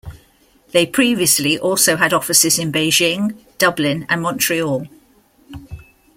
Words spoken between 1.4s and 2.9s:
also had offices in